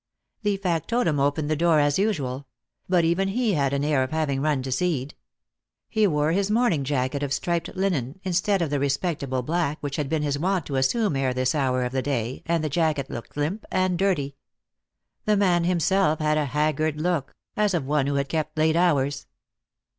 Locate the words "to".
4.63-4.71, 10.65-10.77